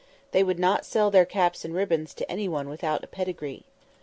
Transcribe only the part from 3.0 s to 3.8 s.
a pedigree.